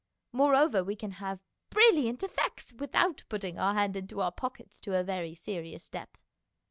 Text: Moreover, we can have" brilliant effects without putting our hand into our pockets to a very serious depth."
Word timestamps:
Moreover, 0.31 0.83
we 0.83 0.95
can 0.95 1.11
have" 1.11 1.43
brilliant 1.69 2.23
effects 2.23 2.73
without 2.73 3.23
putting 3.29 3.59
our 3.59 3.75
hand 3.75 3.95
into 3.95 4.19
our 4.19 4.31
pockets 4.31 4.79
to 4.79 4.99
a 4.99 5.03
very 5.03 5.35
serious 5.35 5.87
depth." 5.87 6.23